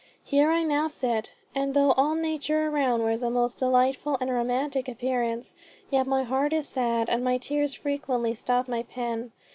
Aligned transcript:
Here 0.23 0.49
I 0.49 0.63
now 0.63 0.87
sit, 0.87 1.35
and 1.53 1.75
though 1.75 1.91
all 1.91 2.15
nature 2.15 2.65
around 2.69 3.03
wears 3.03 3.21
a 3.21 3.29
most 3.29 3.59
delightful, 3.59 4.17
and 4.19 4.31
romantic 4.33 4.87
appearance, 4.87 5.53
yet 5.91 6.07
my 6.07 6.23
heart 6.23 6.53
is 6.53 6.67
sad, 6.67 7.07
and 7.07 7.23
my 7.23 7.37
tears 7.37 7.75
frequently 7.75 8.33
stop 8.33 8.67
my 8.67 8.81
pen. 8.81 9.31